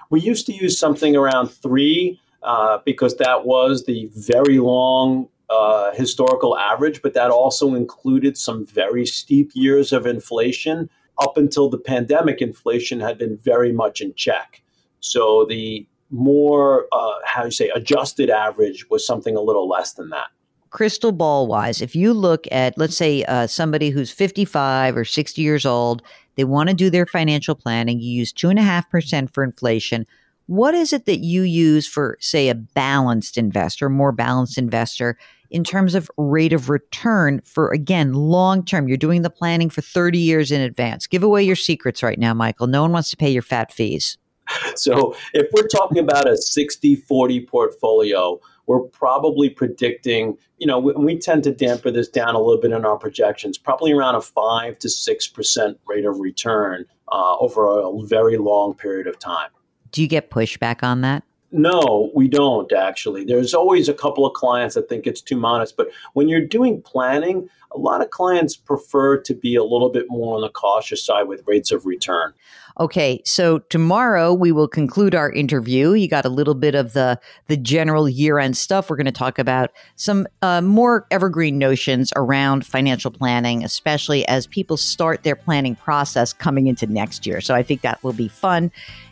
We 0.10 0.20
used 0.20 0.46
to 0.48 0.54
use 0.54 0.78
something 0.78 1.16
around 1.16 1.48
three 1.48 2.20
uh, 2.44 2.80
because 2.86 3.18
that 3.18 3.46
was 3.46 3.86
the 3.86 4.10
very 4.14 4.60
long 4.60 5.28
uh, 5.52 5.94
historical 5.94 6.58
average, 6.58 7.02
but 7.02 7.14
that 7.14 7.30
also 7.30 7.76
included 7.76 8.38
some 8.38 8.66
very 8.66 9.06
steep 9.06 9.52
years 9.54 9.92
of 9.92 10.06
inflation. 10.06 10.90
Up 11.20 11.38
until 11.38 11.70
the 11.70 11.78
pandemic, 11.78 12.42
inflation 12.42 13.00
had 13.00 13.18
been 13.18 13.38
very 13.38 13.72
much 13.72 14.02
in 14.02 14.14
check. 14.16 14.62
So 15.02 15.46
the 15.50 15.86
more, 16.10 16.88
uh, 16.92 17.14
how 17.26 17.46
you 17.46 17.52
say, 17.52 17.70
adjusted 17.76 18.30
average 18.30 18.90
was 18.90 19.06
something 19.06 19.36
a 19.36 19.42
little 19.42 19.68
less 19.68 19.94
than 19.94 20.10
that. 20.10 20.28
Crystal 20.70 21.12
ball 21.12 21.48
wise, 21.48 21.82
if 21.82 21.96
you 21.96 22.14
look 22.14 22.48
at, 22.50 22.78
let's 22.78 22.96
say, 22.96 23.26
uh, 23.26 23.46
somebody 23.46 23.90
who's 23.90 24.10
55 24.10 24.96
or 24.96 25.04
60 25.04 25.42
years 25.42 25.66
old, 25.66 26.02
they 26.36 26.46
want 26.46 26.70
to 26.70 26.76
do 26.76 26.90
their 26.90 27.06
financial 27.06 27.56
planning, 27.56 28.00
you 28.00 28.10
use 28.10 28.32
2.5% 28.32 29.34
for 29.34 29.44
inflation. 29.44 30.08
What 30.48 30.74
is 30.74 30.94
it 30.94 31.06
that 31.08 31.20
you 31.20 31.42
use 31.42 31.88
for, 31.88 32.18
say, 32.22 32.48
a 32.48 32.56
balanced 32.56 33.38
investor, 33.38 33.90
more 33.90 34.14
balanced 34.14 34.58
investor, 34.58 35.18
in 35.52 35.64
terms 35.64 35.94
of 35.96 36.10
rate 36.18 36.54
of 36.54 36.70
return 36.70 37.42
for, 37.46 37.72
again, 37.72 38.14
long 38.14 38.66
term? 38.66 38.88
You're 38.88 38.98
doing 38.98 39.22
the 39.22 39.30
planning 39.30 39.70
for 39.70 39.82
30 39.82 40.18
years 40.18 40.52
in 40.52 40.62
advance. 40.62 41.06
Give 41.06 41.24
away 41.24 41.44
your 41.44 41.56
secrets 41.56 42.02
right 42.02 42.18
now, 42.18 42.34
Michael. 42.34 42.68
No 42.68 42.82
one 42.82 42.92
wants 42.92 43.10
to 43.12 43.18
pay 43.18 43.30
your 43.30 43.44
fat 43.44 43.72
fees. 43.72 44.18
So 44.76 45.16
if 45.34 45.48
we're 45.54 45.68
talking 45.68 46.00
about 46.00 46.28
a 46.28 46.36
60 46.36 46.96
40 46.96 47.46
portfolio, 47.46 48.40
we're 48.68 48.82
probably 48.82 49.50
predicting, 49.50 50.38
you 50.58 50.68
know, 50.68 50.80
we, 50.80 50.94
we, 50.94 51.18
tend 51.18 51.44
to 51.44 51.52
damper 51.52 51.92
this 51.92 52.08
down 52.08 52.36
a 52.36 52.40
little 52.40 52.62
bit 52.62 52.72
in 52.72 52.86
our 52.86 52.98
projections, 52.98 53.58
probably 53.58 53.92
around 53.92 54.16
a 54.16 54.22
5 54.22 54.80
to 54.80 54.88
6% 54.88 55.76
rate 55.88 56.06
of 56.06 56.20
return 56.20 56.86
uh, 57.12 57.38
over 57.38 57.68
a 57.68 58.06
very 58.08 58.38
long 58.38 58.74
period 58.74 59.08
of 59.08 59.20
time. 59.20 59.50
Do 59.92 60.02
you 60.02 60.08
get 60.08 60.32
pushback 60.32 60.84
on 60.84 61.02
that? 61.02 61.24
No, 61.52 62.12
we 62.16 62.28
don't 62.30 62.72
actually. 62.72 63.26
There's 63.26 63.54
always 63.54 63.90
a 63.90 63.94
couple 63.94 64.26
of 64.26 64.34
clients 64.34 64.76
that 64.76 64.88
think 64.88 65.06
it's 65.06 65.22
too 65.22 65.36
modest, 65.36 65.76
but 65.76 65.90
when 66.14 66.30
you're 66.30 66.46
doing 66.46 66.82
planning, 66.82 67.50
a 67.74 67.78
lot 67.78 68.02
of 68.02 68.10
clients 68.10 68.56
prefer 68.56 69.18
to 69.22 69.34
be 69.34 69.56
a 69.56 69.64
little 69.64 69.90
bit 69.90 70.06
more 70.10 70.36
on 70.36 70.42
the 70.42 70.50
cautious 70.50 71.06
side 71.06 71.28
with 71.28 71.44
rates 71.48 71.72
of 71.72 71.86
return. 71.86 72.34
Okay, 72.80 73.22
so 73.26 73.60
tomorrow 73.60 74.34
we 74.34 74.52
will 74.52 74.68
conclude 74.68 75.14
our 75.14 75.32
interview. 75.32 75.92
You 75.92 76.08
got 76.08 76.26
a 76.26 76.30
little 76.30 76.54
bit 76.54 76.74
of 76.74 76.94
the 76.94 77.20
the 77.48 77.58
general 77.58 78.08
year 78.08 78.40
end 78.40 78.56
stuff. 78.56 78.90
We're 78.90 78.96
going 78.96 79.06
to 79.06 79.12
talk 79.12 79.38
about 79.38 79.72
some 79.98 80.26
uh, 80.42 80.62
more 80.62 81.06
evergreen 81.12 81.58
notions 81.58 82.14
around 82.16 82.66
financial 82.66 83.12
planning, 83.12 83.64
especially 83.64 84.26
as 84.28 84.48
people 84.48 84.78
start 84.78 85.24
their 85.24 85.36
planning 85.36 85.76
process 85.76 86.32
coming 86.34 86.68
into 86.68 86.88
next 86.88 87.28
year. 87.28 87.42
So 87.42 87.54
I 87.54 87.62
think 87.62 87.82
that 87.82 88.02
will 88.04 88.14
be 88.14 88.30
fun. 88.30 88.72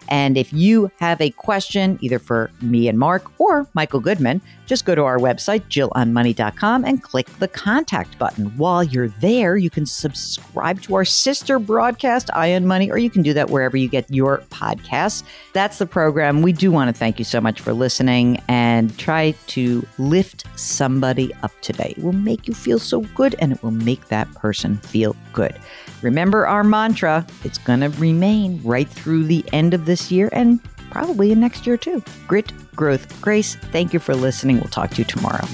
And 0.09 0.37
if 0.37 0.51
you 0.51 0.91
have 0.99 1.21
a 1.21 1.29
question, 1.29 1.99
either 2.01 2.17
for 2.17 2.49
me 2.61 2.87
and 2.87 2.97
Mark 2.97 3.31
or 3.39 3.67
Michael 3.73 3.99
Goodman, 3.99 4.41
just 4.65 4.85
go 4.85 4.95
to 4.95 5.03
our 5.03 5.19
website, 5.19 5.61
jillonmoney.com, 5.69 6.83
and 6.83 7.03
click 7.03 7.27
the 7.37 7.47
contact 7.47 8.17
button. 8.17 8.48
While 8.57 8.83
you're 8.83 9.07
there, 9.07 9.57
you 9.57 9.69
can 9.69 9.85
subscribe 9.85 10.81
to 10.83 10.95
our 10.95 11.05
sister 11.05 11.59
broadcast, 11.59 12.29
Eye 12.33 12.53
on 12.53 12.65
Money, 12.65 12.91
or 12.91 12.97
you 12.97 13.09
can 13.09 13.21
do 13.21 13.33
that 13.33 13.49
wherever 13.49 13.77
you 13.77 13.87
get 13.87 14.09
your 14.09 14.39
podcasts. 14.49 15.23
That's 15.53 15.77
the 15.77 15.85
program. 15.85 16.41
We 16.41 16.53
do 16.53 16.71
want 16.71 16.93
to 16.93 16.97
thank 16.97 17.19
you 17.19 17.25
so 17.25 17.41
much 17.41 17.61
for 17.61 17.73
listening 17.73 18.41
and 18.47 18.97
try 18.97 19.31
to 19.47 19.85
lift 19.97 20.45
somebody 20.59 21.33
up 21.43 21.51
today. 21.61 21.93
It 21.97 22.03
will 22.03 22.13
make 22.13 22.47
you 22.47 22.53
feel 22.53 22.79
so 22.79 23.01
good 23.15 23.35
and 23.39 23.51
it 23.51 23.63
will 23.63 23.71
make 23.71 24.07
that 24.07 24.31
person 24.33 24.77
feel 24.77 25.15
good. 25.33 25.55
Remember 26.01 26.47
our 26.47 26.63
mantra 26.63 27.25
it's 27.43 27.57
going 27.57 27.81
to 27.81 27.89
remain 27.89 28.61
right 28.63 28.87
through 28.87 29.25
the 29.25 29.43
end 29.53 29.73
of 29.73 29.85
this 29.85 30.11
year 30.11 30.29
and 30.31 30.59
probably 30.91 31.31
in 31.31 31.39
next 31.39 31.65
year 31.67 31.77
too. 31.77 32.03
Grit, 32.27 32.51
growth, 32.75 33.21
grace. 33.21 33.55
Thank 33.55 33.93
you 33.93 33.99
for 33.99 34.15
listening. 34.15 34.57
We'll 34.57 34.69
talk 34.69 34.91
to 34.91 34.97
you 34.97 35.05
tomorrow. 35.05 35.45